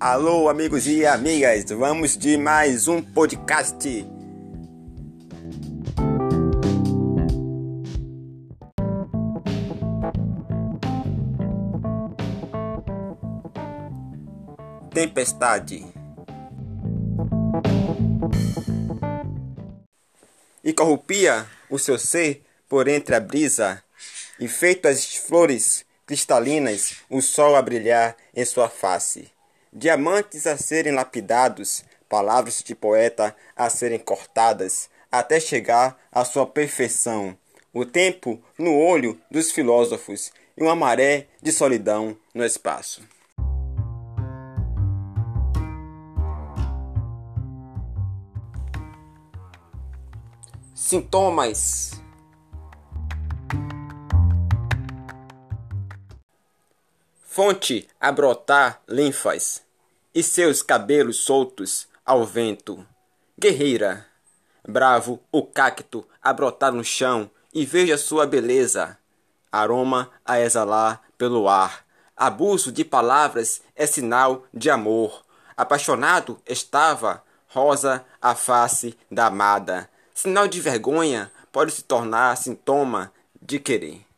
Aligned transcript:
Alô, 0.00 0.48
amigos 0.48 0.86
e 0.86 1.04
amigas, 1.04 1.70
vamos 1.70 2.16
de 2.16 2.38
mais 2.38 2.88
um 2.88 3.02
podcast. 3.02 4.06
Tempestade. 14.94 15.84
E 20.64 20.72
corrupia 20.72 21.46
o 21.68 21.78
seu 21.78 21.98
ser 21.98 22.42
por 22.66 22.88
entre 22.88 23.14
a 23.14 23.20
brisa, 23.20 23.84
e 24.38 24.48
feito 24.48 24.88
as 24.88 25.14
flores 25.14 25.84
cristalinas, 26.06 26.96
o 27.10 27.20
sol 27.20 27.54
a 27.54 27.60
brilhar 27.60 28.16
em 28.34 28.46
sua 28.46 28.70
face. 28.70 29.30
Diamantes 29.72 30.48
a 30.48 30.56
serem 30.56 30.92
lapidados, 30.92 31.84
palavras 32.08 32.60
de 32.60 32.74
poeta 32.74 33.36
a 33.54 33.70
serem 33.70 34.00
cortadas, 34.00 34.90
até 35.12 35.38
chegar 35.38 35.96
à 36.10 36.24
sua 36.24 36.44
perfeição. 36.44 37.38
O 37.72 37.84
tempo 37.84 38.42
no 38.58 38.76
olho 38.76 39.20
dos 39.30 39.52
filósofos 39.52 40.32
e 40.56 40.62
uma 40.64 40.74
maré 40.74 41.28
de 41.40 41.52
solidão 41.52 42.16
no 42.34 42.44
espaço. 42.44 43.00
Sintomas 50.74 51.99
fonte 57.32 57.88
a 58.00 58.10
brotar 58.10 58.82
linfas 58.88 59.62
e 60.12 60.20
seus 60.20 60.62
cabelos 60.62 61.18
soltos 61.18 61.86
ao 62.04 62.24
vento. 62.26 62.84
Guerreira, 63.38 64.04
bravo 64.68 65.20
o 65.30 65.46
cacto 65.46 66.04
a 66.20 66.32
brotar 66.32 66.72
no 66.72 66.82
chão 66.82 67.30
e 67.54 67.64
veja 67.64 67.96
sua 67.96 68.26
beleza. 68.26 68.98
Aroma 69.52 70.10
a 70.24 70.40
exalar 70.40 71.02
pelo 71.16 71.48
ar. 71.48 71.84
Abuso 72.16 72.72
de 72.72 72.84
palavras 72.84 73.62
é 73.76 73.86
sinal 73.86 74.44
de 74.52 74.68
amor. 74.68 75.24
Apaixonado 75.56 76.42
estava 76.44 77.22
rosa 77.46 78.04
a 78.20 78.34
face 78.34 78.98
da 79.08 79.26
amada. 79.26 79.88
Sinal 80.12 80.48
de 80.48 80.60
vergonha 80.60 81.30
pode 81.52 81.70
se 81.70 81.84
tornar 81.84 82.36
sintoma 82.36 83.12
de 83.40 83.60
querer. 83.60 84.09